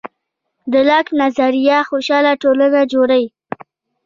د 0.71 0.73
لاک 0.89 1.07
نظریه 1.21 1.77
خوشحاله 1.89 2.33
ټولنه 2.43 2.79
جوړوي. 2.93 3.27